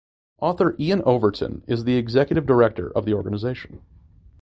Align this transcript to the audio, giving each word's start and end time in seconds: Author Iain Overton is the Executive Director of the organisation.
Author 0.39 0.73
Iain 0.79 1.03
Overton 1.03 1.63
is 1.67 1.83
the 1.83 1.93
Executive 1.95 2.47
Director 2.47 2.89
of 2.89 3.05
the 3.05 3.13
organisation. 3.13 3.83